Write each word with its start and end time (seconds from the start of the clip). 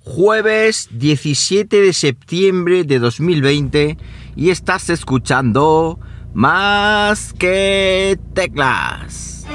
jueves 0.00 0.88
17 0.92 1.80
de 1.80 1.92
septiembre 1.92 2.84
de 2.84 2.98
2020 2.98 3.96
y 4.36 4.50
estás 4.50 4.90
escuchando 4.90 5.98
más 6.32 7.32
que 7.32 8.18
teclas. 8.34 9.46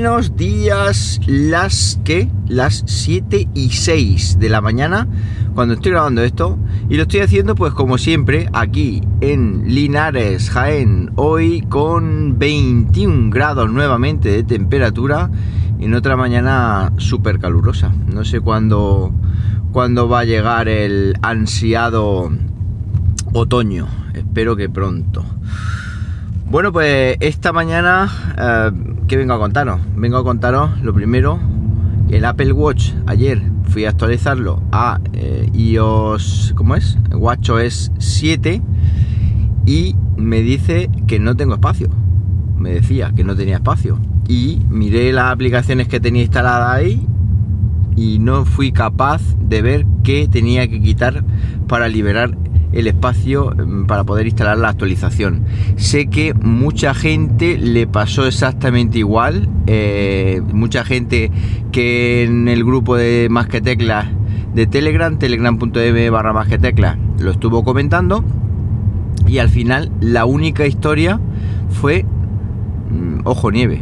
Días, 0.00 1.20
las 1.26 2.00
que 2.04 2.30
las 2.48 2.84
7 2.86 3.48
y 3.52 3.68
6 3.68 4.38
de 4.38 4.48
la 4.48 4.62
mañana 4.62 5.06
cuando 5.54 5.74
estoy 5.74 5.92
grabando 5.92 6.22
esto 6.22 6.58
y 6.88 6.96
lo 6.96 7.02
estoy 7.02 7.20
haciendo 7.20 7.54
pues 7.54 7.74
como 7.74 7.98
siempre 7.98 8.48
aquí 8.54 9.02
en 9.20 9.74
Linares, 9.74 10.48
Jaén, 10.48 11.10
hoy 11.16 11.60
con 11.68 12.38
21 12.38 13.28
grados 13.28 13.70
nuevamente 13.70 14.30
de 14.30 14.42
temperatura 14.42 15.30
en 15.78 15.92
otra 15.92 16.16
mañana 16.16 16.92
súper 16.96 17.38
calurosa. 17.38 17.92
No 18.06 18.24
sé 18.24 18.40
cuándo, 18.40 19.12
cuándo 19.70 20.08
va 20.08 20.20
a 20.20 20.24
llegar 20.24 20.68
el 20.68 21.14
ansiado 21.20 22.30
otoño, 23.34 23.86
espero 24.14 24.56
que 24.56 24.70
pronto. 24.70 25.26
Bueno, 26.50 26.72
pues 26.72 27.16
esta 27.20 27.52
mañana, 27.52 28.10
eh, 28.36 28.72
¿qué 29.06 29.16
vengo 29.16 29.34
a 29.34 29.38
contaros? 29.38 29.80
Vengo 29.94 30.16
a 30.16 30.24
contaros 30.24 30.80
lo 30.80 30.92
primero, 30.92 31.38
el 32.10 32.24
Apple 32.24 32.50
Watch. 32.50 32.90
Ayer 33.06 33.40
fui 33.68 33.84
a 33.84 33.90
actualizarlo 33.90 34.60
a 34.72 34.98
eh, 35.12 35.48
iOS, 35.54 36.52
¿cómo 36.56 36.74
es? 36.74 36.98
WatchOS 37.12 37.92
7 37.98 38.62
y 39.64 39.94
me 40.16 40.40
dice 40.40 40.90
que 41.06 41.20
no 41.20 41.36
tengo 41.36 41.54
espacio. 41.54 41.88
Me 42.58 42.72
decía 42.72 43.12
que 43.14 43.22
no 43.22 43.36
tenía 43.36 43.54
espacio. 43.54 44.00
Y 44.26 44.58
miré 44.68 45.12
las 45.12 45.30
aplicaciones 45.30 45.86
que 45.86 46.00
tenía 46.00 46.22
instaladas 46.22 46.74
ahí 46.74 47.06
y 47.94 48.18
no 48.18 48.44
fui 48.44 48.72
capaz 48.72 49.22
de 49.38 49.62
ver 49.62 49.86
qué 50.02 50.26
tenía 50.26 50.66
que 50.66 50.80
quitar 50.80 51.22
para 51.68 51.86
liberar 51.86 52.36
el 52.72 52.86
espacio 52.86 53.54
mm, 53.54 53.86
para 53.86 54.04
poder 54.04 54.26
instalar 54.26 54.58
la 54.58 54.68
actualización. 54.68 55.44
Sé 55.76 56.06
que 56.06 56.34
mucha 56.34 56.94
gente 56.94 57.58
le 57.58 57.86
pasó 57.86 58.26
exactamente 58.26 58.98
igual, 58.98 59.48
eh, 59.66 60.42
mucha 60.52 60.84
gente 60.84 61.30
que 61.72 62.24
en 62.24 62.48
el 62.48 62.64
grupo 62.64 62.96
de 62.96 63.28
Más 63.30 63.48
que 63.48 63.60
Teclas 63.60 64.08
de 64.54 64.66
Telegram, 64.66 65.16
telegram.m 65.18 66.10
barra 66.10 66.32
Más 66.32 66.48
que 66.48 66.58
Teclas, 66.58 66.98
lo 67.18 67.30
estuvo 67.30 67.62
comentando 67.62 68.24
y 69.26 69.38
al 69.38 69.48
final 69.48 69.90
la 70.00 70.24
única 70.24 70.66
historia 70.66 71.20
fue, 71.70 72.04
mm, 72.04 73.20
ojo 73.24 73.50
nieve, 73.50 73.80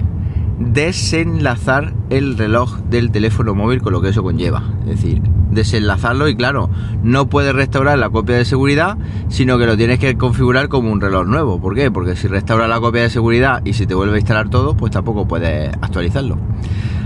desenlazar 0.58 1.94
el 2.10 2.36
reloj 2.36 2.78
del 2.90 3.10
teléfono 3.10 3.54
móvil 3.54 3.80
con 3.82 3.92
lo 3.92 4.00
que 4.00 4.08
eso 4.08 4.22
conlleva. 4.22 4.64
Es 4.82 5.02
decir, 5.02 5.22
desenlazarlo 5.50 6.28
y 6.28 6.36
claro, 6.36 6.70
no 7.02 7.28
puedes 7.28 7.54
restaurar 7.54 7.98
la 7.98 8.10
copia 8.10 8.36
de 8.36 8.44
seguridad, 8.44 8.96
sino 9.28 9.58
que 9.58 9.66
lo 9.66 9.76
tienes 9.76 9.98
que 9.98 10.16
configurar 10.16 10.68
como 10.68 10.90
un 10.90 11.00
reloj 11.00 11.26
nuevo. 11.26 11.60
¿Por 11.60 11.74
qué? 11.74 11.90
Porque 11.90 12.16
si 12.16 12.28
restaura 12.28 12.68
la 12.68 12.80
copia 12.80 13.02
de 13.02 13.10
seguridad 13.10 13.62
y 13.64 13.72
si 13.74 13.86
te 13.86 13.94
vuelve 13.94 14.16
a 14.16 14.18
instalar 14.18 14.48
todo, 14.48 14.76
pues 14.76 14.92
tampoco 14.92 15.26
puedes 15.26 15.72
actualizarlo. 15.80 16.38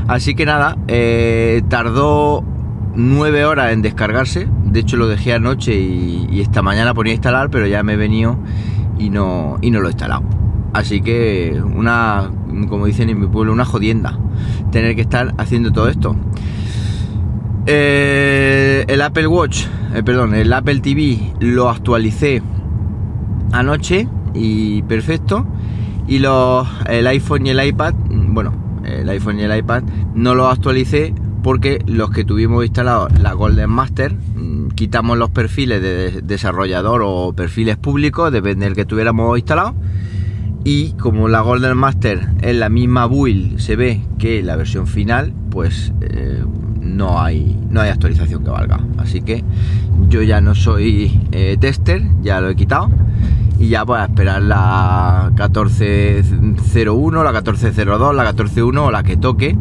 Así 0.09 0.35
que 0.35 0.45
nada, 0.47 0.77
eh, 0.89 1.63
tardó 1.69 2.45
nueve 2.95 3.45
horas 3.45 3.73
en 3.73 3.83
descargarse. 3.83 4.49
De 4.65 4.81
hecho 4.81 4.97
lo 4.97 5.09
dejé 5.09 5.35
anoche 5.35 5.75
y, 5.75 6.41
esta 6.41 6.63
mañana 6.63 6.93
ponía 6.93 7.13
a 7.13 7.15
instalar, 7.15 7.51
pero 7.51 7.67
ya 7.67 7.83
me 7.83 7.93
he 7.93 7.97
venido 7.97 8.37
y 8.99 9.11
no, 9.11 9.59
y 9.61 9.71
no 9.71 9.81
lo 9.81 9.89
he 9.89 9.93
instalado. 9.93 10.42
Así 10.73 11.03
que 11.03 11.61
una, 11.63 12.31
como 12.69 12.87
dicen 12.87 13.11
en 13.11 13.21
mi 13.21 13.27
pueblo, 13.27 13.53
una 13.53 13.65
jodienda 13.65 14.19
tener 14.71 14.95
que 14.95 15.03
estar 15.03 15.35
haciendo 15.39 15.73
todo 15.73 15.89
esto. 15.89 16.17
Eh, 17.67 18.85
el 18.89 19.03
Apple 19.03 19.27
Watch, 19.27 19.67
eh, 19.95 20.03
perdón, 20.03 20.35
el 20.35 20.53
Apple 20.53 20.81
TV 20.81 21.35
lo 21.41 21.69
actualicé 21.69 22.43
anoche 23.53 24.09
y 24.35 24.83
perfecto. 24.83 25.47
Y 26.09 26.19
los, 26.19 26.67
el 26.89 27.07
iPhone 27.07 27.47
y 27.47 27.51
el 27.51 27.65
iPad, 27.65 27.95
bueno, 28.09 28.53
el 28.85 29.09
iPhone 29.09 29.39
y 29.39 29.43
el 29.43 29.57
iPad 29.57 29.85
no 30.15 30.35
los 30.35 30.53
actualicé 30.53 31.15
porque 31.43 31.83
los 31.87 32.11
que 32.11 32.25
tuvimos 32.25 32.65
instalados 32.65 33.13
la 33.21 33.33
Golden 33.35 33.71
Master, 33.71 34.15
mm, 34.15 34.69
quitamos 34.71 35.19
los 35.19 35.31
perfiles 35.31 35.83
de 35.83 36.23
desarrollador 36.23 37.03
o 37.05 37.33
perfiles 37.33 37.77
públicos, 37.77 38.33
depende 38.33 38.67
del 38.67 38.75
que 38.75 38.85
tuviéramos 38.85 39.39
instalado. 39.39 39.75
Y 40.65 40.93
como 40.93 41.29
la 41.29 41.41
Golden 41.41 41.77
Master 41.77 42.29
es 42.41 42.57
la 42.57 42.69
misma 42.69 43.07
build, 43.07 43.59
se 43.59 43.75
ve 43.75 44.01
que 44.19 44.43
la 44.43 44.57
versión 44.57 44.87
final, 44.87 45.33
pues 45.51 45.93
eh, 46.01 46.45
no 46.81 47.21
hay, 47.21 47.59
no 47.69 47.81
hay 47.81 47.91
actualización 47.91 48.45
que 48.45 48.51
valga. 48.51 48.81
Así 48.99 49.23
que 49.23 49.43
yo 50.09 50.23
ya 50.23 50.41
no 50.41 50.55
soy 50.55 51.21
eh, 51.33 51.57
tester, 51.59 52.03
ya 52.23 52.41
lo 52.41 52.49
he 52.51 52.57
quitado. 52.57 52.91
Y 53.59 53.69
ya 53.69 53.85
voy 53.85 53.99
a 53.99 54.05
esperar 54.05 54.43
la 54.43 55.31
1401, 55.31 57.25
la 57.25 57.33
1402, 57.33 58.15
la 58.15 58.23
141 58.23 58.87
o 58.87 58.91
la 58.91 59.03
que 59.03 59.17
toque 59.17 59.57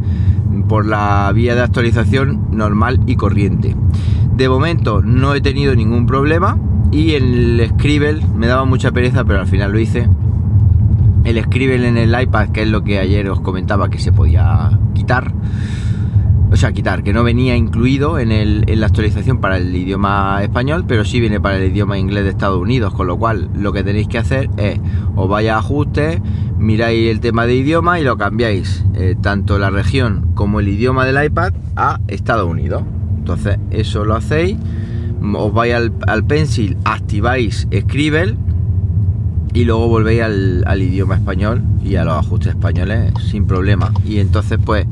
por 0.68 0.86
la 0.86 1.32
vía 1.34 1.56
de 1.56 1.62
actualización 1.62 2.48
normal 2.52 3.00
y 3.06 3.16
corriente. 3.16 3.76
De 4.36 4.50
momento 4.50 5.02
no 5.02 5.36
he 5.36 5.42
tenido 5.42 5.76
ningún 5.76 6.06
problema 6.06 6.58
y 6.92 7.12
el 7.14 7.64
Scribble 7.76 8.22
me 8.36 8.48
daba 8.48 8.66
mucha 8.66 8.92
pereza, 8.92 9.24
pero 9.24 9.40
al 9.40 9.48
final 9.48 9.72
lo 9.72 9.80
hice. 9.80 10.08
El 11.24 11.42
Scribble 11.44 11.88
en 11.88 11.98
el 11.98 12.20
iPad, 12.20 12.50
que 12.50 12.64
es 12.64 12.68
lo 12.68 12.84
que 12.84 13.00
ayer 13.00 13.30
os 13.30 13.42
comentaba 13.42 13.90
que 13.90 14.00
se 14.00 14.12
podía 14.12 14.72
quitar 14.94 15.34
o 16.52 16.58
sea, 16.58 16.74
quitar, 16.74 17.02
que 17.02 17.14
no 17.14 17.24
venía 17.24 17.56
incluido 17.56 18.20
en, 18.20 18.32
el, 18.32 18.66
en 18.68 18.82
la 18.82 18.88
actualización 18.88 19.40
para 19.40 19.56
el 19.56 19.74
idioma 19.74 20.44
español, 20.44 20.84
pero 20.86 21.06
sí 21.06 21.22
viene 21.22 21.40
para 21.40 21.56
el 21.56 21.72
idioma 21.72 21.98
inglés 21.98 22.26
de 22.26 22.32
Estados 22.32 22.59
Unidos, 22.59 22.94
con 22.94 23.08
lo 23.08 23.18
cual 23.18 23.50
lo 23.56 23.72
que 23.72 23.86
tenéis 23.86 24.09
que 24.09 24.18
hacer 24.18 24.50
es, 24.58 24.78
os 25.16 25.30
vaya 25.30 25.56
a 25.56 25.59
ajustes, 25.59 26.20
miráis 26.58 27.09
el 27.09 27.22
tema 27.22 27.46
de 27.46 27.56
idioma 27.56 28.02
y 28.02 28.03
lo 28.03 28.18
cambiáis, 28.18 28.84
eh, 28.96 29.16
tanto 29.22 29.59
la 29.59 29.70
región 29.70 30.32
como 30.34 30.59
el 30.59 30.68
idioma 30.68 31.06
del 31.06 31.24
iPad 31.24 31.53
a 31.78 32.02
Estados 32.09 32.50
Unidos. 32.50 32.84
Entonces, 33.18 33.58
eso 33.70 34.03
lo 34.03 34.16
hacéis, 34.16 34.58
os 35.22 35.53
vais 35.53 35.74
al, 35.74 35.94
al 36.06 36.26
Pencil, 36.26 36.78
activáis 36.84 37.66
Scribble 37.74 38.36
y 39.54 39.66
luego 39.66 39.88
volvéis 39.88 40.22
al, 40.22 40.82
idioma 40.82 41.16
español 41.16 41.62
y 41.84 41.96
a 41.96 42.06
los 42.06 42.16
ajustes 42.16 42.50
españoles 42.50 43.14
sin 43.30 43.46
problema. 43.46 43.92
Y 44.06 44.20
entonces, 44.20 44.60
pues 44.64 44.86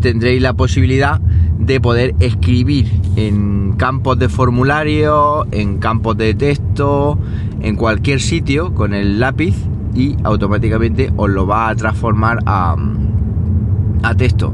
tendréis 0.00 0.42
la 0.42 0.54
posibilidad 0.54 1.20
de 1.20 1.80
poder 1.80 2.14
escribir 2.20 2.90
en 3.16 3.72
campos 3.76 4.18
de 4.18 4.28
formulario, 4.28 5.46
en 5.52 5.78
campos 5.78 6.16
de 6.16 6.34
texto, 6.34 7.18
en 7.60 7.76
cualquier 7.76 8.20
sitio 8.20 8.74
con 8.74 8.94
el 8.94 9.20
lápiz 9.20 9.54
y 9.94 10.16
automáticamente 10.24 11.12
os 11.16 11.28
lo 11.28 11.46
va 11.46 11.68
a 11.68 11.76
transformar 11.76 12.38
a, 12.46 12.76
a 14.02 14.14
texto. 14.14 14.52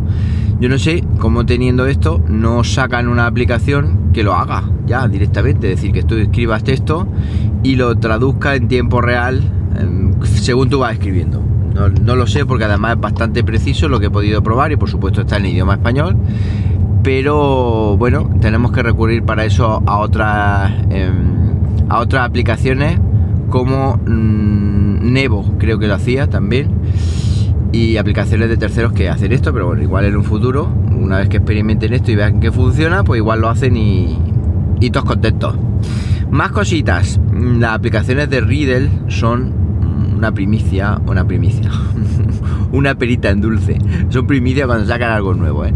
Yo 0.58 0.68
no 0.68 0.78
sé 0.78 1.04
cómo 1.18 1.44
teniendo 1.44 1.86
esto 1.86 2.22
no 2.28 2.64
sacan 2.64 3.08
una 3.08 3.26
aplicación 3.26 4.05
que 4.16 4.22
lo 4.22 4.32
haga 4.32 4.64
ya 4.86 5.06
directamente, 5.08 5.70
es 5.70 5.76
decir, 5.76 5.92
que 5.92 6.02
tú 6.02 6.14
escribas 6.14 6.64
texto 6.64 7.06
y 7.62 7.76
lo 7.76 7.98
traduzca 7.98 8.54
en 8.54 8.66
tiempo 8.66 9.02
real 9.02 9.42
según 10.22 10.70
tú 10.70 10.78
vas 10.78 10.94
escribiendo. 10.94 11.42
No, 12.02 12.16
lo 12.16 12.26
sé 12.26 12.46
porque 12.46 12.64
además 12.64 12.94
es 12.94 13.00
bastante 13.02 13.44
preciso 13.44 13.90
lo 13.90 14.00
que 14.00 14.06
he 14.06 14.10
podido 14.10 14.42
probar 14.42 14.72
y 14.72 14.76
por 14.76 14.88
supuesto 14.88 15.20
está 15.20 15.36
en 15.36 15.44
idioma 15.44 15.74
español. 15.74 16.16
Pero 17.02 17.98
bueno, 17.98 18.30
tenemos 18.40 18.72
que 18.72 18.82
recurrir 18.82 19.22
para 19.22 19.44
eso 19.44 19.82
a 19.84 19.98
otras, 19.98 20.72
em, 20.88 21.90
a 21.90 21.98
otras 21.98 22.26
aplicaciones 22.26 22.98
como 23.50 23.98
mm, 23.98 25.12
Nevo, 25.12 25.44
creo 25.58 25.78
que 25.78 25.88
lo 25.88 25.94
hacía 25.94 26.26
también. 26.30 26.70
Y 27.70 27.98
aplicaciones 27.98 28.48
de 28.48 28.56
terceros 28.56 28.94
que 28.94 29.10
hacen 29.10 29.32
esto, 29.32 29.52
pero 29.52 29.66
bueno, 29.66 29.82
igual 29.82 30.06
en 30.06 30.16
un 30.16 30.24
futuro, 30.24 30.70
una 30.98 31.18
vez 31.18 31.28
que 31.28 31.38
experimenten 31.38 31.92
esto 31.92 32.10
y 32.10 32.16
vean 32.16 32.40
que 32.40 32.50
funciona, 32.50 33.04
pues 33.04 33.18
igual 33.18 33.40
lo 33.40 33.48
hacen 33.48 33.76
y, 33.76 34.18
y 34.80 34.90
todos 34.90 35.06
contentos. 35.06 35.56
Más 36.30 36.50
cositas, 36.50 37.20
las 37.32 37.74
aplicaciones 37.74 38.28
de 38.30 38.40
Riddle 38.40 38.90
son 39.08 39.52
una 40.16 40.32
primicia, 40.32 41.00
una 41.06 41.26
primicia, 41.26 41.70
una 42.72 42.94
perita 42.94 43.30
en 43.30 43.40
dulce. 43.40 43.78
Son 44.08 44.26
primicia 44.26 44.66
cuando 44.66 44.86
sacan 44.86 45.12
algo 45.12 45.34
nuevo, 45.34 45.64
¿eh? 45.64 45.72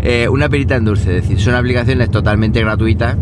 ¿eh? 0.00 0.28
una 0.28 0.48
perita 0.48 0.76
en 0.76 0.84
dulce, 0.84 1.16
es 1.16 1.22
decir, 1.22 1.40
son 1.40 1.54
aplicaciones 1.54 2.10
totalmente 2.10 2.60
gratuitas, 2.60 3.16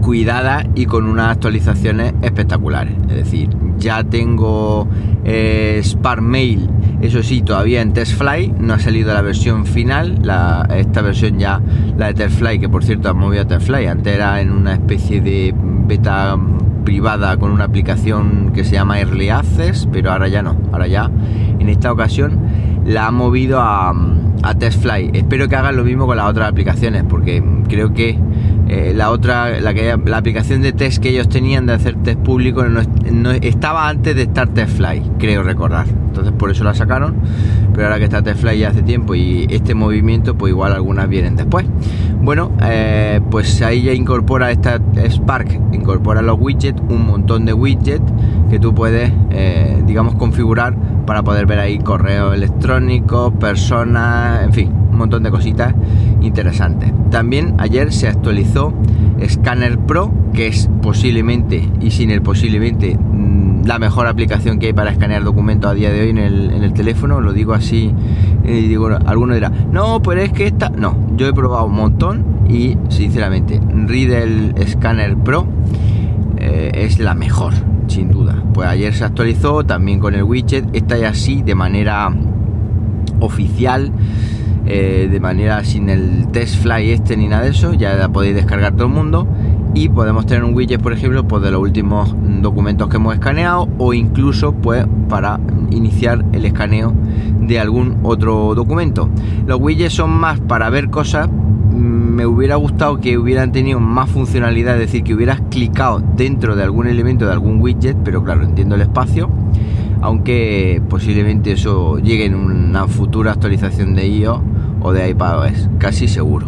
cuidadas 0.00 0.66
y 0.74 0.86
con 0.86 1.06
unas 1.06 1.32
actualizaciones 1.32 2.14
espectaculares. 2.22 2.94
Es 3.08 3.16
decir, 3.16 3.48
ya 3.78 4.04
tengo 4.04 4.88
eh, 5.24 5.82
Mail 6.20 6.68
Eso 7.02 7.20
sí, 7.24 7.42
todavía 7.42 7.82
en 7.82 7.92
TestFly 7.92 8.54
no 8.60 8.74
ha 8.74 8.78
salido 8.78 9.12
la 9.12 9.22
versión 9.22 9.66
final. 9.66 10.22
esta 10.72 11.02
versión 11.02 11.36
ya, 11.36 11.60
la 11.96 12.06
de 12.06 12.14
TestFly, 12.14 12.60
que 12.60 12.68
por 12.68 12.84
cierto 12.84 13.08
ha 13.08 13.12
movido 13.12 13.42
a 13.42 13.44
TestFly. 13.44 13.86
Antes 13.86 14.14
era 14.14 14.40
en 14.40 14.52
una 14.52 14.74
especie 14.74 15.20
de 15.20 15.52
beta 15.56 16.38
privada 16.84 17.36
con 17.38 17.50
una 17.50 17.64
aplicación 17.64 18.52
que 18.54 18.64
se 18.64 18.74
llama 18.74 19.00
Early 19.00 19.30
Access, 19.30 19.88
pero 19.92 20.12
ahora 20.12 20.28
ya 20.28 20.42
no. 20.42 20.56
Ahora 20.70 20.86
ya, 20.86 21.10
en 21.58 21.68
esta 21.68 21.90
ocasión, 21.90 22.38
la 22.86 23.08
ha 23.08 23.10
movido 23.10 23.60
a, 23.60 23.92
a 24.44 24.54
TestFly. 24.54 25.10
Espero 25.12 25.48
que 25.48 25.56
hagan 25.56 25.76
lo 25.76 25.82
mismo 25.82 26.06
con 26.06 26.16
las 26.16 26.30
otras 26.30 26.48
aplicaciones, 26.48 27.02
porque 27.08 27.42
creo 27.68 27.92
que 27.92 28.16
eh, 28.72 28.94
la 28.94 29.10
otra, 29.10 29.60
la, 29.60 29.74
que, 29.74 29.94
la 30.06 30.16
aplicación 30.16 30.62
de 30.62 30.72
test 30.72 31.02
que 31.02 31.10
ellos 31.10 31.28
tenían 31.28 31.66
de 31.66 31.74
hacer 31.74 31.94
test 31.96 32.18
público 32.20 32.64
no, 32.64 33.30
estaba 33.32 33.86
antes 33.86 34.16
de 34.16 34.22
estar 34.22 34.48
TestFly, 34.48 35.12
creo 35.18 35.42
recordar. 35.42 35.86
Entonces 35.88 36.32
por 36.32 36.50
eso 36.50 36.64
la 36.64 36.72
sacaron, 36.72 37.16
pero 37.74 37.88
ahora 37.88 37.98
que 37.98 38.04
está 38.04 38.22
TestFly 38.22 38.60
ya 38.60 38.70
hace 38.70 38.82
tiempo 38.82 39.14
y 39.14 39.46
este 39.50 39.74
movimiento, 39.74 40.36
pues 40.36 40.52
igual 40.52 40.72
algunas 40.72 41.06
vienen 41.06 41.36
después. 41.36 41.66
Bueno, 42.22 42.50
eh, 42.62 43.20
pues 43.30 43.60
ahí 43.60 43.82
ya 43.82 43.92
incorpora 43.92 44.50
esta 44.50 44.80
Spark, 45.06 45.60
incorpora 45.72 46.22
los 46.22 46.40
widgets, 46.40 46.80
un 46.88 47.06
montón 47.06 47.44
de 47.44 47.52
widgets 47.52 48.10
que 48.48 48.58
tú 48.58 48.74
puedes, 48.74 49.12
eh, 49.32 49.82
digamos, 49.84 50.14
configurar 50.14 50.74
para 51.04 51.22
poder 51.22 51.44
ver 51.44 51.58
ahí 51.58 51.78
correo 51.78 52.32
electrónico, 52.32 53.32
personas, 53.32 54.44
en 54.44 54.52
fin, 54.54 54.81
un 54.92 54.98
montón 54.98 55.22
de 55.22 55.30
cositas 55.30 55.74
interesantes. 56.20 56.92
También 57.10 57.54
ayer 57.58 57.92
se 57.92 58.08
actualizó 58.08 58.72
Scanner 59.26 59.78
Pro, 59.78 60.12
que 60.32 60.46
es 60.46 60.68
posiblemente, 60.80 61.68
y 61.80 61.90
sin 61.90 62.10
el 62.10 62.22
posiblemente, 62.22 62.96
mm, 62.96 63.64
la 63.64 63.78
mejor 63.78 64.06
aplicación 64.06 64.58
que 64.58 64.66
hay 64.66 64.72
para 64.72 64.90
escanear 64.90 65.24
documentos 65.24 65.70
a 65.70 65.74
día 65.74 65.90
de 65.90 66.02
hoy 66.02 66.10
en 66.10 66.18
el, 66.18 66.72
teléfono. 66.72 67.20
Lo 67.20 67.32
digo 67.32 67.52
así, 67.52 67.92
y 68.44 68.66
digo, 68.66 68.88
alguno 69.04 69.34
dirá, 69.34 69.50
no, 69.50 70.02
pero 70.02 70.22
es 70.22 70.32
que 70.32 70.46
esta. 70.46 70.70
No, 70.70 70.96
yo 71.16 71.28
he 71.28 71.32
probado 71.32 71.66
un 71.66 71.74
montón 71.74 72.24
y 72.48 72.76
sinceramente, 72.88 73.60
Riddle 73.86 74.54
Scanner 74.66 75.16
Pro 75.16 75.46
eh, 76.38 76.70
es 76.74 76.98
la 76.98 77.14
mejor, 77.14 77.52
sin 77.88 78.10
duda. 78.10 78.42
Pues 78.54 78.68
ayer 78.68 78.94
se 78.94 79.04
actualizó 79.04 79.64
también 79.64 80.00
con 80.00 80.14
el 80.14 80.22
widget. 80.22 80.64
Esta 80.72 80.96
ya 80.96 81.10
así 81.10 81.42
de 81.42 81.54
manera 81.54 82.10
oficial 83.20 83.92
eh, 84.74 85.06
de 85.06 85.20
manera 85.20 85.62
sin 85.64 85.90
el 85.90 86.28
test 86.32 86.56
fly 86.62 86.92
este 86.92 87.14
ni 87.14 87.28
nada 87.28 87.42
de 87.42 87.50
eso, 87.50 87.74
ya 87.74 87.94
la 87.94 88.08
podéis 88.08 88.34
descargar 88.34 88.72
todo 88.72 88.86
el 88.86 88.92
mundo. 88.94 89.28
Y 89.74 89.90
podemos 89.90 90.24
tener 90.24 90.44
un 90.44 90.54
widget 90.54 90.80
por 90.80 90.94
ejemplo 90.94 91.28
pues 91.28 91.42
de 91.42 91.50
los 91.50 91.60
últimos 91.60 92.14
documentos 92.40 92.88
que 92.88 92.96
hemos 92.96 93.12
escaneado 93.12 93.68
o 93.76 93.92
incluso 93.92 94.52
pues 94.52 94.86
para 95.10 95.40
iniciar 95.70 96.24
el 96.32 96.46
escaneo 96.46 96.94
de 97.40 97.60
algún 97.60 97.98
otro 98.02 98.54
documento. 98.54 99.10
Los 99.46 99.60
widgets 99.60 99.92
son 99.92 100.10
más 100.10 100.40
para 100.40 100.70
ver 100.70 100.88
cosas. 100.88 101.28
Mm, 101.28 102.14
me 102.14 102.24
hubiera 102.24 102.56
gustado 102.56 102.98
que 102.98 103.18
hubieran 103.18 103.52
tenido 103.52 103.78
más 103.78 104.08
funcionalidad 104.08 104.76
es 104.76 104.80
decir 104.80 105.02
que 105.02 105.14
hubieras 105.14 105.42
clicado 105.50 106.02
dentro 106.16 106.56
de 106.56 106.62
algún 106.62 106.86
elemento 106.86 107.26
de 107.26 107.32
algún 107.32 107.60
widget 107.60 107.96
pero 108.02 108.24
claro 108.24 108.42
entiendo 108.42 108.74
el 108.74 108.80
espacio. 108.80 109.28
Aunque 110.00 110.80
posiblemente 110.88 111.52
eso 111.52 111.98
llegue 111.98 112.24
en 112.24 112.34
una 112.34 112.88
futura 112.88 113.32
actualización 113.32 113.94
de 113.94 114.08
iOS 114.08 114.40
o 114.82 114.92
de 114.92 115.08
iPadOS, 115.10 115.68
casi 115.78 116.08
seguro. 116.08 116.46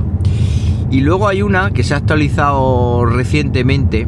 Y 0.91 1.01
luego 1.01 1.29
hay 1.29 1.43
una 1.43 1.71
que 1.71 1.83
se 1.83 1.95
ha 1.95 1.99
actualizado 1.99 3.05
recientemente 3.07 4.07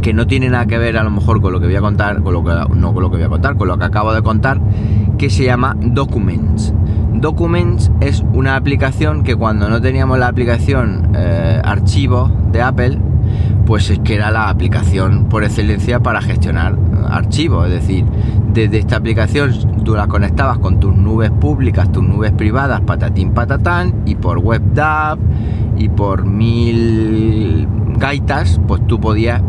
que 0.00 0.12
no 0.12 0.26
tiene 0.26 0.50
nada 0.50 0.66
que 0.66 0.78
ver 0.78 0.98
a 0.98 1.04
lo 1.04 1.10
mejor 1.10 1.40
con 1.40 1.52
lo 1.52 1.60
que 1.60 1.66
voy 1.66 1.76
a 1.76 1.80
contar, 1.80 2.22
con 2.22 2.34
lo 2.34 2.44
que 2.44 2.52
no 2.74 2.92
con 2.92 3.02
lo 3.02 3.10
que 3.10 3.16
voy 3.16 3.26
a 3.26 3.28
contar, 3.28 3.56
con 3.56 3.68
lo 3.68 3.78
que 3.78 3.84
acabo 3.84 4.12
de 4.12 4.22
contar, 4.22 4.60
que 5.16 5.30
se 5.30 5.44
llama 5.44 5.76
Documents. 5.80 6.74
Documents 7.14 7.90
es 8.00 8.24
una 8.32 8.56
aplicación 8.56 9.22
que 9.22 9.36
cuando 9.36 9.68
no 9.68 9.80
teníamos 9.80 10.18
la 10.18 10.26
aplicación 10.26 11.12
eh, 11.14 11.60
archivos 11.64 12.30
de 12.50 12.62
Apple, 12.62 12.98
pues 13.64 13.90
es 13.90 14.00
que 14.00 14.16
era 14.16 14.30
la 14.30 14.48
aplicación 14.48 15.26
por 15.26 15.44
excelencia 15.44 16.00
para 16.00 16.20
gestionar 16.20 16.76
archivos, 17.08 17.66
es 17.68 17.72
decir, 17.72 18.04
desde 18.52 18.78
esta 18.78 18.96
aplicación 18.96 19.52
tú 19.84 19.94
la 19.94 20.06
conectabas 20.06 20.58
con 20.58 20.78
tus 20.78 20.94
nubes 20.94 21.30
públicas, 21.30 21.90
tus 21.90 22.02
nubes 22.02 22.32
privadas, 22.32 22.80
patatín 22.82 23.32
patatán, 23.32 24.02
y 24.06 24.14
por 24.14 24.38
WebDAV 24.38 25.18
y 25.78 25.88
por 25.88 26.24
mil 26.24 27.66
gaitas, 27.96 28.60
pues 28.66 28.86
tú 28.86 29.00
podías 29.00 29.42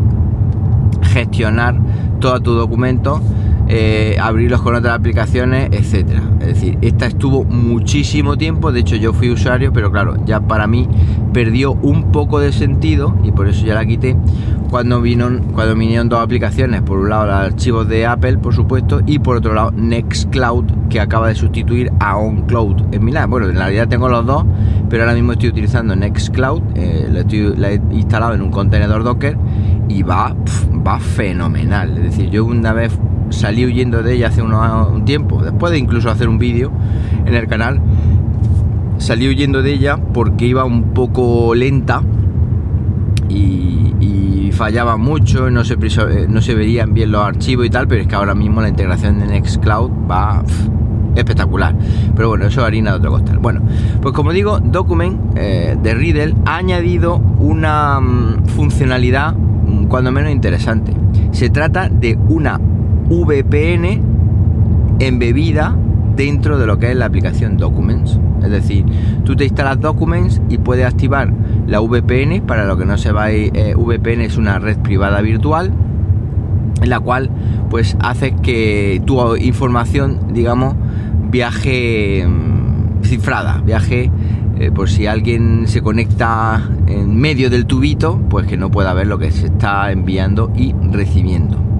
gestionar 1.02 1.76
todo 2.20 2.40
tu 2.40 2.52
documento, 2.52 3.20
eh, 3.68 4.16
abrirlos 4.20 4.62
con 4.62 4.74
otras 4.74 4.94
aplicaciones, 4.94 5.70
etcétera. 5.72 6.22
Es 6.40 6.46
decir, 6.46 6.78
esta 6.82 7.06
estuvo 7.06 7.44
muchísimo 7.44 8.36
tiempo, 8.36 8.72
de 8.72 8.80
hecho 8.80 8.96
yo 8.96 9.12
fui 9.12 9.30
usuario, 9.30 9.72
pero 9.72 9.90
claro, 9.90 10.16
ya 10.26 10.40
para 10.40 10.66
mí 10.66 10.88
perdió 11.32 11.72
un 11.72 12.12
poco 12.12 12.40
de 12.40 12.52
sentido 12.52 13.16
y 13.24 13.32
por 13.32 13.48
eso 13.48 13.64
ya 13.64 13.74
la 13.74 13.86
quité 13.86 14.16
cuando, 14.74 15.00
vino, 15.00 15.30
cuando 15.52 15.76
vinieron 15.76 16.08
dos 16.08 16.20
aplicaciones, 16.20 16.82
por 16.82 16.98
un 16.98 17.08
lado 17.08 17.26
los 17.26 17.34
archivos 17.36 17.86
de 17.86 18.06
Apple, 18.06 18.38
por 18.38 18.54
supuesto, 18.54 19.02
y 19.06 19.20
por 19.20 19.36
otro 19.36 19.54
lado 19.54 19.70
Nextcloud, 19.70 20.64
que 20.90 20.98
acaba 20.98 21.28
de 21.28 21.36
sustituir 21.36 21.92
a 22.00 22.16
OnCloud 22.16 22.92
en 22.92 23.04
Milán. 23.04 23.30
Bueno, 23.30 23.48
en 23.48 23.54
realidad 23.54 23.86
tengo 23.86 24.08
los 24.08 24.26
dos, 24.26 24.44
pero 24.90 25.04
ahora 25.04 25.14
mismo 25.14 25.30
estoy 25.30 25.50
utilizando 25.50 25.94
Nextcloud, 25.94 26.62
eh, 26.74 27.08
la, 27.56 27.70
he 27.70 27.80
instalado 27.92 28.34
en 28.34 28.42
un 28.42 28.50
contenedor 28.50 29.04
Docker 29.04 29.38
y 29.88 30.02
va, 30.02 30.34
va 30.84 30.98
fenomenal. 30.98 31.96
Es 31.98 32.04
decir, 32.04 32.30
yo 32.30 32.44
una 32.44 32.72
vez 32.72 32.98
salí 33.30 33.64
huyendo 33.64 34.02
de 34.02 34.14
ella 34.14 34.28
hace 34.28 34.42
un 34.42 35.04
tiempo, 35.04 35.42
después 35.42 35.72
de 35.72 35.78
incluso 35.78 36.10
hacer 36.10 36.28
un 36.28 36.38
vídeo 36.38 36.70
en 37.26 37.34
el 37.34 37.46
canal, 37.46 37.80
salí 38.98 39.28
huyendo 39.28 39.62
de 39.62 39.72
ella 39.72 39.96
porque 39.96 40.46
iba 40.46 40.64
un 40.64 40.94
poco 40.94 41.54
lenta 41.54 42.02
y 43.28 43.74
fallaba 44.54 44.96
mucho, 44.96 45.50
no 45.50 45.64
se, 45.64 45.74
eh, 45.74 46.26
no 46.28 46.40
se 46.40 46.54
verían 46.54 46.94
bien 46.94 47.12
los 47.12 47.22
archivos 47.22 47.66
y 47.66 47.70
tal, 47.70 47.86
pero 47.86 48.02
es 48.02 48.08
que 48.08 48.14
ahora 48.14 48.34
mismo 48.34 48.62
la 48.62 48.68
integración 48.68 49.18
de 49.18 49.26
Nextcloud 49.26 49.90
va 50.10 50.42
espectacular. 51.14 51.76
Pero 52.16 52.28
bueno, 52.28 52.46
eso 52.46 52.64
harina 52.64 52.92
de 52.92 52.96
otro 52.96 53.10
costal. 53.10 53.38
Bueno, 53.38 53.60
pues 54.00 54.14
como 54.14 54.32
digo, 54.32 54.58
Document 54.60 55.36
eh, 55.36 55.76
de 55.80 55.94
Riddle 55.94 56.34
ha 56.46 56.56
añadido 56.56 57.16
una 57.16 58.00
mm, 58.00 58.46
funcionalidad 58.46 59.34
mm, 59.34 59.86
cuando 59.86 60.10
menos 60.10 60.32
interesante. 60.32 60.92
Se 61.32 61.50
trata 61.50 61.88
de 61.88 62.18
una 62.28 62.60
VPN 63.08 64.00
embebida 65.00 65.76
dentro 66.16 66.58
de 66.58 66.66
lo 66.66 66.78
que 66.78 66.90
es 66.90 66.96
la 66.96 67.06
aplicación 67.06 67.56
Documents. 67.56 68.18
Es 68.42 68.50
decir, 68.50 68.84
tú 69.24 69.36
te 69.36 69.44
instalas 69.44 69.80
Documents 69.80 70.40
y 70.48 70.58
puedes 70.58 70.86
activar 70.86 71.32
la 71.66 71.80
VPN. 71.80 72.42
Para 72.46 72.66
lo 72.66 72.76
que 72.76 72.84
no 72.84 72.98
se 72.98 73.12
va, 73.12 73.32
eh, 73.32 73.74
VPN 73.76 74.22
es 74.22 74.36
una 74.36 74.58
red 74.58 74.78
privada 74.78 75.20
virtual 75.20 75.72
en 76.82 76.90
la 76.90 77.00
cual 77.00 77.30
pues 77.70 77.96
hace 78.00 78.34
que 78.36 79.02
tu 79.04 79.36
información, 79.36 80.32
digamos, 80.32 80.74
viaje 81.30 82.26
mm, 82.26 83.02
cifrada, 83.02 83.60
viaje 83.64 84.10
eh, 84.58 84.70
por 84.70 84.88
si 84.88 85.06
alguien 85.06 85.66
se 85.66 85.82
conecta 85.82 86.62
en 86.86 87.16
medio 87.16 87.50
del 87.50 87.66
tubito, 87.66 88.20
pues 88.28 88.46
que 88.46 88.56
no 88.56 88.70
pueda 88.70 88.92
ver 88.94 89.06
lo 89.06 89.18
que 89.18 89.30
se 89.32 89.46
está 89.46 89.90
enviando 89.90 90.52
y 90.54 90.74
recibiendo. 90.92 91.73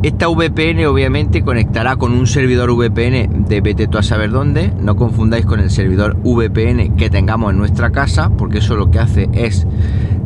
Esta 0.00 0.28
VPN 0.28 0.86
obviamente 0.86 1.42
conectará 1.42 1.96
con 1.96 2.12
un 2.12 2.28
servidor 2.28 2.70
VPN 2.70 3.46
de 3.48 3.60
vete 3.60 3.88
tú 3.88 3.98
a 3.98 4.04
saber 4.04 4.30
dónde. 4.30 4.72
No 4.80 4.94
confundáis 4.94 5.44
con 5.44 5.58
el 5.58 5.70
servidor 5.70 6.16
VPN 6.22 6.94
que 6.94 7.10
tengamos 7.10 7.50
en 7.50 7.58
nuestra 7.58 7.90
casa, 7.90 8.30
porque 8.30 8.58
eso 8.58 8.76
lo 8.76 8.92
que 8.92 9.00
hace 9.00 9.28
es, 9.32 9.66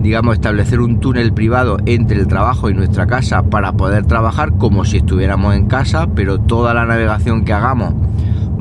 digamos, 0.02 0.34
establecer 0.34 0.80
un 0.80 1.00
túnel 1.00 1.32
privado 1.32 1.78
entre 1.86 2.20
el 2.20 2.26
trabajo 2.26 2.68
y 2.68 2.74
nuestra 2.74 3.06
casa 3.06 3.44
para 3.44 3.72
poder 3.72 4.04
trabajar 4.04 4.58
como 4.58 4.84
si 4.84 4.98
estuviéramos 4.98 5.54
en 5.54 5.68
casa, 5.68 6.06
pero 6.14 6.38
toda 6.38 6.74
la 6.74 6.84
navegación 6.84 7.46
que 7.46 7.54
hagamos 7.54 7.94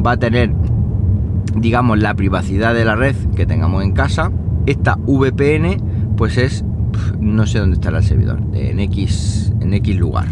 va 0.03 0.13
a 0.13 0.17
tener, 0.17 0.53
digamos, 1.57 1.99
la 1.99 2.13
privacidad 2.13 2.73
de 2.73 2.85
la 2.85 2.95
red 2.95 3.17
que 3.35 3.45
tengamos 3.45 3.83
en 3.83 3.91
casa. 3.91 4.31
Esta 4.65 4.95
VPN, 4.95 6.15
pues 6.15 6.37
es, 6.37 6.63
no 7.19 7.45
sé 7.47 7.59
dónde 7.59 7.73
estará 7.73 7.97
el 7.97 8.05
servidor, 8.05 8.39
en 8.53 8.79
X, 8.79 9.51
en 9.59 9.73
X 9.73 9.97
lugar. 9.97 10.27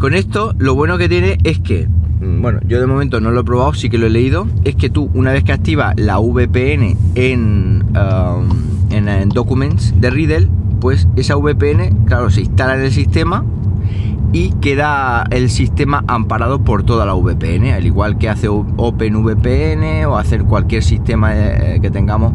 Con 0.00 0.14
esto, 0.14 0.54
lo 0.56 0.74
bueno 0.74 0.96
que 0.96 1.10
tiene 1.10 1.36
es 1.44 1.58
que, 1.58 1.86
mm, 1.86 2.40
bueno, 2.40 2.60
yo 2.66 2.80
de 2.80 2.86
momento 2.86 3.20
no 3.20 3.32
lo 3.32 3.42
he 3.42 3.44
probado, 3.44 3.74
sí 3.74 3.90
que 3.90 3.98
lo 3.98 4.06
he 4.06 4.10
leído, 4.10 4.46
es 4.64 4.74
que 4.74 4.88
tú, 4.88 5.10
una 5.12 5.30
vez 5.30 5.44
que 5.44 5.52
activas 5.52 5.94
la 5.98 6.18
VPN 6.18 6.96
en, 7.16 7.84
um, 7.94 8.48
en, 8.90 9.28
Documents 9.28 9.92
de 10.00 10.08
Riddle, 10.08 10.48
pues 10.80 11.06
esa 11.16 11.36
VPN, 11.36 12.06
claro, 12.06 12.30
se 12.30 12.40
instala 12.40 12.76
en 12.76 12.80
el 12.80 12.92
sistema 12.92 13.44
y 14.32 14.52
queda 14.62 15.26
el 15.30 15.50
sistema 15.50 16.02
amparado 16.06 16.64
por 16.64 16.82
toda 16.82 17.04
la 17.04 17.12
VPN, 17.12 17.74
al 17.74 17.84
igual 17.84 18.16
que 18.16 18.30
hace 18.30 18.48
OpenVPN 18.48 20.06
o 20.06 20.16
hacer 20.16 20.44
cualquier 20.44 20.82
sistema 20.82 21.32
eh, 21.34 21.78
que 21.82 21.90
tengamos 21.90 22.32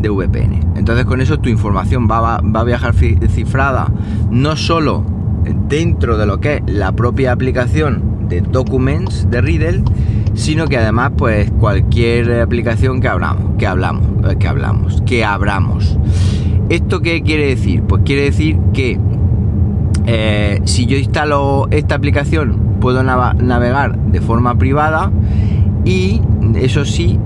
de 0.00 0.10
VPN. 0.10 0.60
Entonces 0.76 1.06
con 1.06 1.20
eso 1.20 1.40
tu 1.40 1.48
información 1.48 2.06
va, 2.08 2.40
va 2.40 2.60
a 2.60 2.64
viajar 2.64 2.94
cifrada 2.94 3.90
no 4.30 4.54
solo 4.54 5.18
dentro 5.68 6.16
de 6.16 6.26
lo 6.26 6.40
que 6.40 6.56
es 6.56 6.62
la 6.66 6.92
propia 6.92 7.32
aplicación 7.32 8.28
de 8.28 8.40
Documents 8.40 9.28
de 9.30 9.40
Riddle, 9.40 9.82
sino 10.34 10.66
que 10.66 10.78
además 10.78 11.12
pues 11.16 11.50
cualquier 11.58 12.40
aplicación 12.40 13.00
que 13.00 13.08
hablamos, 13.08 13.56
que 13.58 13.66
hablamos, 13.66 14.30
eh, 14.30 14.36
que 14.38 14.48
hablamos, 14.48 15.02
que 15.02 15.24
abramos. 15.24 15.98
¿Esto 16.68 17.00
qué 17.00 17.22
quiere 17.22 17.46
decir? 17.48 17.82
Pues 17.82 18.02
quiere 18.04 18.22
decir 18.22 18.56
que 18.72 18.98
eh, 20.06 20.60
si 20.64 20.86
yo 20.86 20.96
instalo 20.96 21.66
esta 21.70 21.96
aplicación 21.96 22.78
puedo 22.80 23.02
navegar 23.02 23.98
de 23.98 24.20
forma 24.20 24.56
privada 24.56 25.10
y 25.84 26.22
eso 26.54 26.84
sí, 26.84 27.18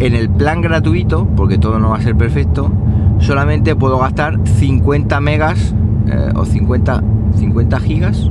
en 0.00 0.14
el 0.14 0.30
plan 0.30 0.60
gratuito, 0.60 1.26
porque 1.36 1.58
todo 1.58 1.78
no 1.78 1.90
va 1.90 1.98
a 1.98 2.00
ser 2.00 2.16
perfecto, 2.16 2.70
solamente 3.18 3.76
puedo 3.76 3.98
gastar 3.98 4.38
50 4.44 5.20
megas 5.20 5.74
eh, 6.06 6.30
o 6.34 6.44
50, 6.44 7.02
50 7.40 7.80
gigas, 7.80 8.30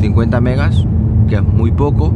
50 0.00 0.40
megas, 0.40 0.84
que 1.28 1.36
es 1.36 1.42
muy 1.42 1.72
poco. 1.72 2.12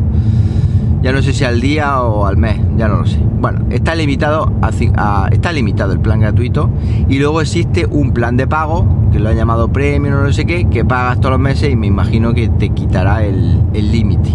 Ya 1.03 1.13
no 1.13 1.23
sé 1.23 1.33
si 1.33 1.45
al 1.45 1.61
día 1.61 2.03
o 2.03 2.27
al 2.27 2.37
mes, 2.37 2.59
ya 2.77 2.89
no 2.89 2.99
lo 2.99 3.07
sé. 3.07 3.19
Bueno, 3.41 3.67
está 3.71 3.95
limitado 3.95 4.53
a, 4.61 5.29
está 5.31 5.53
limitado 5.53 5.93
el 5.93 6.01
plan 6.01 6.21
gratuito 6.21 6.71
y 7.09 7.19
luego 7.19 7.41
existe 7.41 7.87
un 7.87 8.13
plan 8.13 8.37
de 8.37 8.47
pago 8.47 8.87
que 9.13 9.19
lo 9.19 9.29
han 9.29 9.37
llamado 9.37 9.69
premium 9.69 10.15
o 10.15 10.23
no 10.25 10.33
sé 10.33 10.45
qué, 10.45 10.69
que 10.69 10.85
pagas 10.85 11.19
todos 11.19 11.33
los 11.33 11.41
meses 11.41 11.73
y 11.73 11.77
me 11.77 11.87
imagino 11.87 12.35
que 12.35 12.49
te 12.49 12.71
quitará 12.71 13.25
el 13.25 13.93
límite. 13.93 14.31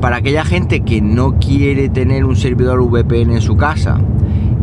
Para 0.00 0.16
aquella 0.16 0.44
gente 0.44 0.80
que 0.80 1.00
no 1.00 1.38
quiere 1.38 1.88
tener 1.88 2.26
un 2.26 2.36
servidor 2.36 2.82
VPN 2.82 3.32
en 3.32 3.40
su 3.40 3.56
casa 3.56 3.98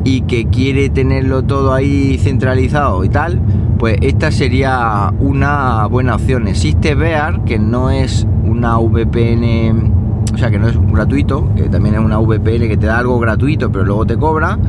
y 0.04 0.22
que 0.22 0.46
quiere 0.46 0.90
tenerlo 0.90 1.44
todo 1.44 1.74
ahí 1.74 2.20
centralizado 2.20 3.04
y 3.04 3.10
tal, 3.10 3.42
pues 3.82 3.98
esta 4.02 4.30
sería 4.30 5.12
una 5.18 5.88
buena 5.88 6.14
opción. 6.14 6.48
Existe 6.48 6.94
Bear, 6.94 7.44
que 7.46 7.58
no 7.58 7.90
es 7.90 8.28
una 8.46 8.78
VPN, 8.78 9.92
o 10.32 10.38
sea, 10.38 10.52
que 10.52 10.60
no 10.60 10.68
es 10.68 10.78
gratuito, 10.80 11.52
que 11.56 11.64
también 11.64 11.96
es 11.96 12.02
una 12.02 12.20
VPN 12.20 12.68
que 12.68 12.78
te 12.78 12.86
da 12.86 13.00
algo 13.00 13.18
gratuito, 13.18 13.72
pero 13.72 13.84
luego 13.84 14.06
te 14.06 14.18
cobra. 14.18 14.60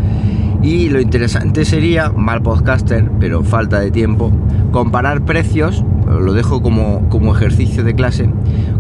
Y 0.63 0.89
lo 0.89 0.99
interesante 0.99 1.67
sería, 1.67 2.09
mal 2.09 2.41
podcaster, 2.41 3.11
pero 3.21 3.45
falta 3.45 3.81
de 3.81 3.91
tiempo, 3.91 4.33
comparar 4.71 5.21
precios, 5.27 5.85
lo 6.07 6.33
dejo 6.33 6.63
como, 6.63 7.07
como 7.11 7.37
ejercicio 7.37 7.85
de 7.85 7.95
clase, 7.95 8.31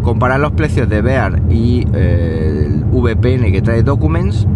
comparar 0.00 0.40
los 0.40 0.52
precios 0.52 0.88
de 0.88 1.02
Bear 1.02 1.42
y 1.50 1.86
eh, 1.92 2.68
el 2.68 2.84
VPN 2.86 3.52
que 3.52 3.60
trae 3.60 3.82
Documents 3.82 4.46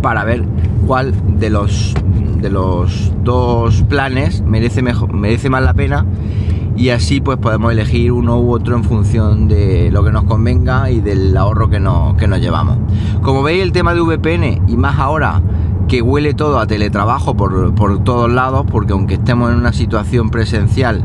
para 0.00 0.24
ver 0.24 0.42
cuál 0.88 1.14
de 1.38 1.50
los 1.50 1.94
de 2.42 2.50
los 2.50 3.12
dos 3.22 3.82
planes 3.88 4.42
merece 4.42 4.82
mejor, 4.82 5.12
merece 5.14 5.48
más 5.48 5.62
la 5.62 5.72
pena 5.72 6.04
y 6.76 6.88
así 6.88 7.20
pues 7.20 7.38
podemos 7.38 7.72
elegir 7.72 8.12
uno 8.12 8.40
u 8.40 8.52
otro 8.52 8.76
en 8.76 8.84
función 8.84 9.46
de 9.46 9.90
lo 9.90 10.02
que 10.02 10.10
nos 10.10 10.24
convenga 10.24 10.90
y 10.90 11.00
del 11.00 11.36
ahorro 11.36 11.70
que 11.70 11.78
nos, 11.80 12.14
que 12.16 12.26
nos 12.26 12.40
llevamos. 12.40 12.78
Como 13.22 13.42
veis 13.42 13.62
el 13.62 13.72
tema 13.72 13.94
de 13.94 14.00
VPN 14.00 14.62
y 14.68 14.76
más 14.76 14.98
ahora 14.98 15.40
que 15.86 16.02
huele 16.02 16.34
todo 16.34 16.58
a 16.58 16.66
teletrabajo 16.66 17.36
por, 17.36 17.74
por 17.74 18.02
todos 18.02 18.30
lados, 18.30 18.66
porque 18.70 18.92
aunque 18.92 19.14
estemos 19.14 19.52
en 19.52 19.58
una 19.58 19.72
situación 19.72 20.30
presencial, 20.30 21.04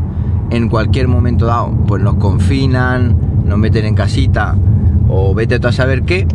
en 0.49 0.69
cualquier 0.69 1.07
momento 1.07 1.45
dado, 1.45 1.71
pues 1.87 2.01
nos 2.01 2.15
confinan, 2.15 3.43
nos 3.45 3.57
meten 3.57 3.85
en 3.85 3.95
casita 3.95 4.55
o 5.09 5.33
vete 5.33 5.59
tú 5.59 5.67
a 5.67 5.71
saber 5.71 6.03
qué, 6.03 6.27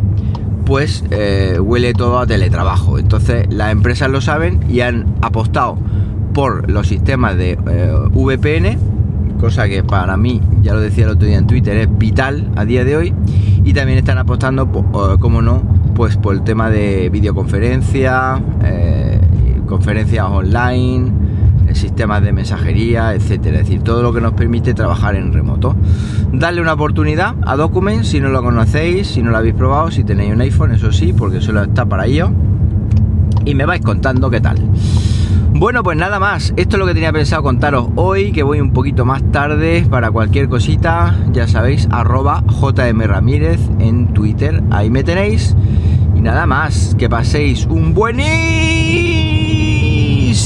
pues 0.65 1.05
eh, 1.11 1.59
huele 1.61 1.95
todo 1.95 2.19
a 2.19 2.27
teletrabajo. 2.27 2.99
Entonces 2.99 3.47
las 3.53 3.73
empresas 3.73 4.11
lo 4.11 4.21
saben 4.21 4.61
y 4.69 4.81
han 4.81 5.07
apostado 5.21 5.79
por 6.33 6.71
los 6.71 6.89
sistemas 6.89 7.37
de 7.37 7.59
eh, 7.67 7.95
VPN, 8.13 8.79
cosa 9.39 9.69
que 9.69 9.85
para 9.85 10.17
mí, 10.17 10.41
ya 10.63 10.73
lo 10.73 10.81
decía 10.81 11.05
el 11.05 11.11
otro 11.11 11.27
día 11.27 11.39
en 11.39 11.47
Twitter, 11.47 11.77
es 11.77 11.99
vital 11.99 12.51
a 12.57 12.65
día 12.65 12.85
de 12.85 12.97
hoy. 12.97 13.15
Y 13.65 13.75
también 13.75 13.99
están 13.99 14.19
apostando, 14.19 14.71
como 15.21 15.41
no, 15.41 15.63
pues 15.95 16.17
por 16.17 16.35
el 16.35 16.43
tema 16.43 16.69
de 16.69 17.11
videoconferencia, 17.11 18.43
eh, 18.65 19.21
conferencias 19.69 20.27
online, 20.27 21.13
sistemas 21.75 22.23
de 22.23 22.33
mensajería, 22.33 23.15
etcétera. 23.15 23.61
Es 23.61 23.67
decir, 23.67 23.83
todo 23.83 24.03
lo 24.03 24.13
que 24.13 24.21
nos 24.21 24.33
permite 24.35 24.75
trabajar 24.75 25.17
en 25.17 25.33
remoto. 25.33 25.77
Darle 26.33 26.61
una 26.61 26.75
oportunidad 26.75 27.35
a 27.47 27.57
Document 27.57 28.05
si 28.05 28.21
no 28.21 28.29
lo 28.29 28.43
conocéis, 28.43 29.09
si 29.09 29.23
no 29.23 29.31
lo 29.31 29.39
habéis 29.39 29.55
probado, 29.55 29.91
si 29.91 30.05
tenéis 30.05 30.33
un 30.33 30.41
iPhone, 30.41 30.73
eso 30.73 30.93
sí, 30.93 31.13
porque 31.13 31.41
solo 31.41 31.63
está 31.63 31.85
para 31.87 32.07
ello. 32.07 32.31
Y 33.45 33.55
me 33.55 33.67
vais 33.67 33.83
contando 33.83 34.31
qué 34.31 34.41
tal. 34.41 34.59
Bueno, 35.55 35.83
pues 35.83 35.97
nada 35.97 36.19
más. 36.19 36.53
Esto 36.57 36.77
es 36.77 36.81
lo 36.81 36.87
que 36.87 36.95
tenía 36.95 37.13
pensado 37.13 37.43
contaros 37.43 37.89
hoy, 37.95 38.33
que 38.33 38.43
voy 38.43 38.61
un 38.61 38.73
poquito 38.73 39.05
más 39.05 39.23
tarde 39.31 39.87
para 39.89 40.11
cualquier 40.11 40.49
cosita. 40.49 41.15
Ya 41.33 41.47
sabéis, 41.47 41.89
arroba 41.91 42.43
JM 42.49 43.03
Ramírez 43.03 43.61
en 43.79 44.09
Twitter. 44.09 44.63
Ahí 44.71 44.91
me 44.91 45.05
tenéis. 45.05 45.55
Y 46.17 46.21
nada 46.21 46.47
más, 46.47 46.97
que 46.99 47.09
paséis 47.09 47.67
un 47.67 47.95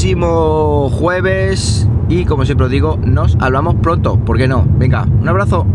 buenísimo 0.07 0.89
jueves. 0.91 1.89
Y 2.09 2.27
como 2.27 2.45
siempre 2.45 2.67
os 2.67 2.71
digo, 2.71 2.97
nos 3.03 3.37
hablamos 3.41 3.75
pronto. 3.75 4.17
¿Por 4.17 4.39
qué 4.39 4.47
no? 4.47 4.65
Venga, 4.79 5.03
un 5.03 5.29
abrazo. 5.29 5.67